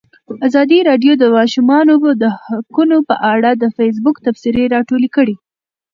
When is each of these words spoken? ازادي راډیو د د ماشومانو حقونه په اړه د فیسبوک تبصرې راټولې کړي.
ازادي 0.47 0.79
راډیو 0.89 1.13
د 1.17 1.19
د 1.21 1.25
ماشومانو 1.37 1.93
حقونه 2.47 2.97
په 3.09 3.15
اړه 3.33 3.49
د 3.53 3.63
فیسبوک 3.77 4.15
تبصرې 4.25 4.63
راټولې 4.75 5.09
کړي. 5.15 5.35